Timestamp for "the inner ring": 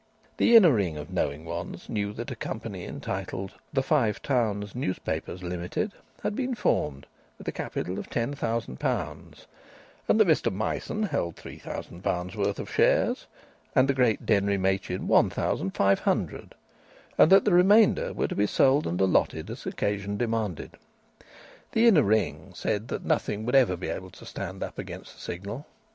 0.37-0.97, 21.73-22.53